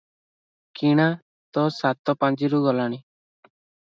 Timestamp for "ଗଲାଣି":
2.65-3.01